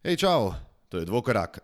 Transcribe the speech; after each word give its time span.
Hej, 0.00 0.16
čau, 0.16 0.56
to 0.88 0.96
je 0.96 1.04
dvokorak. 1.04 1.60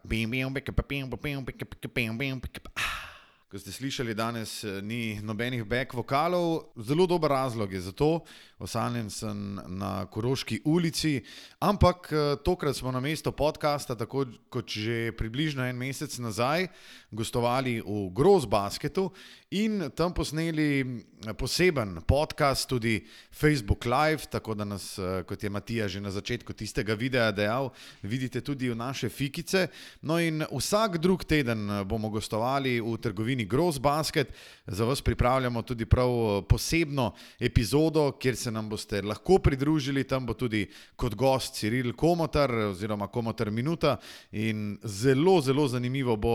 Kot 3.46 3.62
ste 3.62 3.72
slišali, 3.72 4.12
danes 4.12 4.64
eh, 4.66 4.82
ni 4.82 5.16
nobenih 5.22 5.62
back 5.64 5.94
vokalov. 5.94 6.74
Zelo 6.76 7.06
dober 7.06 7.30
razlog 7.30 7.72
je 7.72 7.80
za 7.80 7.92
to. 7.92 8.20
Osamljen 8.58 9.06
sem 9.10 9.60
na 9.66 10.06
Koroški 10.10 10.60
ulici, 10.64 11.22
ampak 11.62 12.10
eh, 12.12 12.36
tokrat 12.44 12.76
smo 12.76 12.92
na 12.92 13.00
mesto 13.00 13.32
podcasta, 13.32 13.94
tako 13.96 14.26
kot 14.52 14.68
že 14.68 15.14
približno 15.16 15.64
en 15.64 15.78
mesec 15.78 16.18
nazaj, 16.18 16.68
gostovali 17.08 17.80
v 17.80 18.10
Gross 18.12 18.44
Basketu 18.44 19.08
in 19.48 19.88
tam 19.96 20.12
posneli 20.12 20.68
eh, 20.84 21.15
poseben 21.34 22.00
podcast, 22.06 22.68
tudi 22.68 23.06
Facebook 23.32 23.84
Live, 23.84 24.30
tako 24.30 24.54
da 24.54 24.64
nas, 24.64 24.98
kot 25.26 25.42
je 25.42 25.50
Matija 25.50 25.88
že 25.88 26.00
na 26.00 26.10
začetku 26.10 26.52
tistega 26.52 26.94
videa 26.94 27.32
dejal, 27.32 27.70
vidite 28.02 28.40
tudi 28.40 28.70
v 28.70 28.76
naše 28.76 29.08
fikice. 29.08 29.68
No 30.02 30.20
in 30.20 30.44
vsak 30.50 30.98
drug 30.98 31.24
teden 31.24 31.68
bomo 31.84 32.10
gostovali 32.10 32.80
v 32.80 32.96
trgovini 32.98 33.44
Gross 33.44 33.78
Basket. 33.78 34.32
Za 34.66 34.84
vas 34.84 35.02
pripravljamo 35.02 35.62
tudi 35.62 35.86
prav 35.86 36.10
eh, 36.10 36.42
posebno 36.48 37.14
epizodo, 37.40 38.12
kjer 38.12 38.36
se 38.36 38.50
nam 38.50 38.68
boste 38.68 39.02
lahko 39.02 39.38
pridružili. 39.38 40.04
Tam 40.04 40.26
bo 40.26 40.34
tudi 40.34 40.66
kot 40.96 41.14
gost 41.14 41.54
Ciril 41.54 41.92
Komotar 41.92 42.50
oziroma 42.50 43.06
Komotar 43.06 43.50
Minuta. 43.50 43.96
In 44.32 44.78
zelo, 44.82 45.40
zelo 45.40 45.68
zanimivo 45.68 46.16
bo 46.16 46.34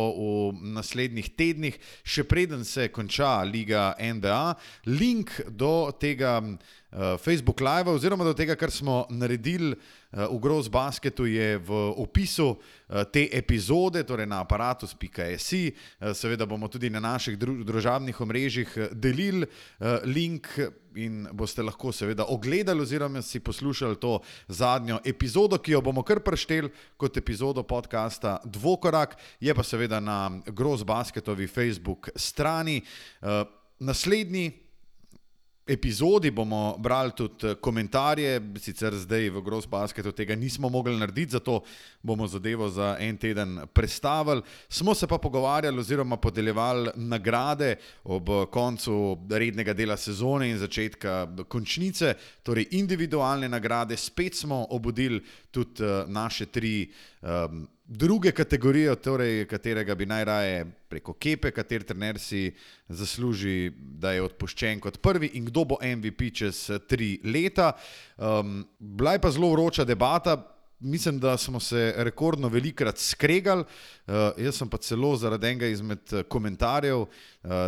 v 0.52 0.72
naslednjih 0.74 1.30
tednih, 1.36 1.78
še 2.04 2.24
preden 2.24 2.66
se 2.66 2.88
konča 2.88 3.42
Liga 3.44 3.94
NBA. 4.00 4.56
Link 4.86 5.30
do 5.50 5.92
tega 5.92 6.42
uh, 6.42 7.18
Facebook 7.18 7.62
Live, 7.62 7.90
oziroma 7.90 8.24
do 8.26 8.34
tega, 8.34 8.56
kar 8.56 8.72
smo 8.72 9.06
naredili 9.10 9.76
uh, 9.76 10.26
v 10.26 10.40
Gross 10.42 10.70
Basketu, 10.70 11.26
je 11.30 11.58
v 11.62 11.70
opisu 12.02 12.48
uh, 12.50 13.04
te 13.06 13.28
epizode, 13.32 14.02
torej 14.04 14.26
na 14.26 14.42
aparatus.js. 14.42 15.50
Uh, 15.54 16.14
seveda 16.18 16.50
bomo 16.50 16.66
tudi 16.68 16.90
na 16.90 17.00
naših 17.00 17.38
dru 17.38 17.62
družabnih 17.64 18.22
omrežjih 18.22 18.78
delili 18.94 19.46
uh, 19.46 20.02
link. 20.06 20.50
In 20.92 21.24
boste 21.32 21.64
lahko, 21.64 21.94
seveda, 21.96 22.26
ogledali 22.28 22.84
oziroma 22.84 23.22
si 23.24 23.40
poslušali 23.40 23.96
to 23.96 24.18
zadnjo 24.52 24.98
epizodo, 25.08 25.56
ki 25.56 25.72
jo 25.72 25.80
bomo 25.80 26.04
kar 26.04 26.20
prešteli 26.20 26.68
kot 27.00 27.16
epizodo 27.16 27.64
podcasta 27.64 28.42
Dvokorak, 28.44 29.16
je 29.40 29.56
pa 29.56 29.64
seveda 29.64 30.02
na 30.04 30.42
Gross 30.52 30.84
Basketovi 30.84 31.48
Facebook 31.48 32.10
strani. 32.20 32.82
Uh, 33.22 33.48
naslednji 33.82 34.61
epizodi 35.68 36.32
bomo 36.32 36.76
brali 36.78 37.12
tudi 37.16 37.48
eh, 37.48 37.56
komentarje, 37.56 38.42
sicer 38.60 38.96
zdaj 38.96 39.30
v 39.30 39.42
Gross 39.42 39.68
Basketu 39.68 40.12
tega 40.12 40.36
nismo 40.36 40.70
mogli 40.70 40.98
narediti, 40.98 41.32
zato 41.32 41.62
bomo 42.02 42.28
zadevo 42.28 42.70
za 42.70 42.96
en 43.00 43.18
teden 43.18 43.60
predstavili. 43.74 44.42
Smo 44.70 44.96
se 44.96 45.08
pa 45.08 45.18
pogovarjali 45.18 45.80
oziroma 45.80 46.18
podeljevali 46.18 46.90
nagrade 46.96 47.76
ob 48.04 48.30
koncu 48.52 49.18
rednega 49.30 49.74
dela 49.74 49.98
sezone 49.98 50.50
in 50.50 50.58
začetka 50.58 51.28
končnice, 51.48 52.14
torej 52.44 52.68
individualne 52.72 53.50
nagrade. 53.50 53.98
Spet 53.98 54.36
smo 54.36 54.66
obudili 54.70 55.22
tudi 55.52 55.84
uh, 55.84 56.10
naše 56.10 56.46
tri. 56.46 56.92
Um, 57.22 57.68
druge 57.86 58.32
kategorije, 58.32 58.96
torej 58.96 59.46
katerega 59.48 59.96
bi 59.96 60.06
najraje 60.06 60.66
preko 60.90 61.14
kepe, 61.14 61.52
kater 61.52 61.84
trener 61.84 62.20
si 62.20 62.52
zasluži, 62.88 63.72
da 63.76 64.12
je 64.12 64.24
odpuščen 64.24 64.80
kot 64.80 65.02
prvi 65.02 65.32
in 65.34 65.46
kdo 65.46 65.66
bo 65.66 65.78
MVP 65.82 66.32
čez 66.36 66.70
tri 66.88 67.20
leta. 67.24 67.74
Um, 68.18 68.66
bila 68.80 69.14
je 69.14 69.22
pa 69.22 69.32
zelo 69.32 69.52
vroča 69.52 69.86
debata. 69.86 70.48
Mislim, 70.84 71.20
da 71.20 71.38
smo 71.38 71.60
se 71.60 71.94
rekordno 71.98 72.48
velikrat 72.50 72.98
skregali. 72.98 73.64
Uh, 74.08 74.14
jaz 74.38 74.56
sem 74.58 74.70
pa 74.70 74.78
celo 74.78 75.16
zaradi 75.16 75.48
enega 75.48 75.68
izmed 75.70 76.14
komentarjev 76.28 77.02
uh, 77.02 77.10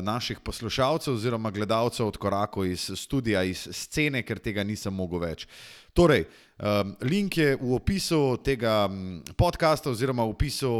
naših 0.01 0.39
poslušalcev 0.39 1.13
oziroma 1.13 1.51
gledalcev 1.51 2.07
odkorakal 2.07 2.65
iz 2.65 2.89
studia, 2.95 3.43
iz 3.43 3.67
scene, 3.71 4.23
ker 4.25 4.39
tega 4.41 4.63
nisem 4.63 4.93
mogel 4.93 5.21
več. 5.21 5.45
Torej, 5.93 6.25
um, 6.57 6.95
link 7.01 7.37
je 7.37 7.55
v 7.55 7.73
opisu 7.75 8.37
tega 8.43 8.89
podcasta, 9.37 9.89
oziroma 9.89 10.25
v 10.25 10.33
opisu 10.33 10.71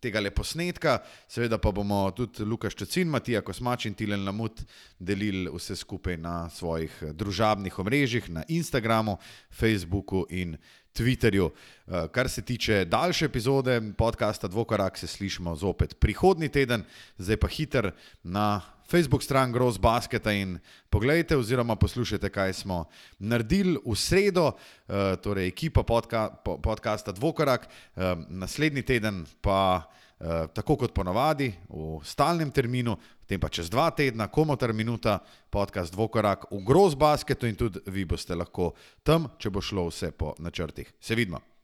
tega 0.00 0.20
leposnetka, 0.20 0.98
seveda 1.28 1.58
pa 1.58 1.72
bomo 1.72 2.10
tudi 2.16 2.44
Lukaš 2.44 2.74
Čecin, 2.74 3.08
Matija 3.08 3.42
Kosmač 3.42 3.86
in 3.86 3.94
Tilen 3.94 4.24
Lamut 4.24 4.62
delili 4.98 5.50
vse 5.50 5.76
skupaj 5.76 6.16
na 6.16 6.48
svojih 6.50 7.12
družabnih 7.12 7.78
omrežjih, 7.78 8.30
na 8.30 8.44
Instagramu, 8.48 9.18
Facebooku 9.50 10.26
in 10.30 10.56
Twitterju. 10.94 11.50
Uh, 11.50 12.06
kar 12.10 12.28
se 12.28 12.42
tiče 12.42 12.84
daljše 12.84 13.24
epizode 13.24 13.80
podcasta 13.98 14.48
Dvokorak, 14.48 14.98
se 14.98 15.06
slišimo 15.06 15.56
zopet 15.56 16.00
prihodnji 16.00 16.48
teden, 16.48 16.84
zdaj 17.18 17.36
pa 17.36 17.48
hiter 17.48 17.92
na. 18.22 18.77
Facebook 18.90 19.22
stran 19.22 19.52
Gross 19.52 19.78
Basketa 19.78 20.32
in 20.32 20.58
pogledajte 20.90 21.36
oziroma 21.36 21.76
poslušajte, 21.76 22.30
kaj 22.30 22.52
smo 22.52 22.84
naredili 23.18 23.76
v 23.84 23.96
sredo, 23.96 24.46
uh, 24.48 24.94
torej 25.20 25.48
ekipa 25.48 25.82
podka, 25.82 26.30
po, 26.44 26.56
podcasta 26.58 27.12
Dvokorak, 27.12 27.68
uh, 27.68 28.02
naslednji 28.28 28.82
teden 28.82 29.26
pa 29.40 29.84
uh, 29.84 30.48
tako 30.54 30.76
kot 30.76 30.94
ponavadi 30.94 31.52
v 31.68 32.00
stalnem 32.04 32.50
terminu, 32.50 32.96
potem 33.20 33.40
pa 33.40 33.52
čez 33.52 33.68
dva 33.68 33.90
tedna, 33.90 34.30
komotar 34.32 34.72
minuta, 34.72 35.18
podcast 35.50 35.92
Dvokorak 35.92 36.48
v 36.50 36.64
Gross 36.64 36.96
Basketu 36.96 37.46
in 37.46 37.60
tudi 37.60 37.84
vi 37.92 38.08
boste 38.08 38.34
lahko 38.34 38.72
tam, 39.04 39.28
če 39.38 39.52
bo 39.52 39.60
šlo 39.60 39.90
vse 39.92 40.14
po 40.16 40.32
načrtih. 40.38 40.88
Se 41.00 41.14
vidimo. 41.14 41.57